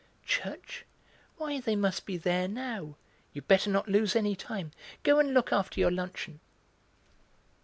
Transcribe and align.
"Church! 0.25 0.83
why, 1.37 1.59
they 1.59 1.75
must 1.75 2.07
be 2.07 2.17
there 2.17 2.47
now; 2.47 2.95
you'd 3.33 3.47
better 3.47 3.69
not 3.69 3.87
lose 3.87 4.15
any 4.15 4.35
time. 4.35 4.71
Go 5.03 5.19
and 5.19 5.31
look 5.31 5.53
after 5.53 5.79
your 5.79 5.91
luncheon." 5.91 6.39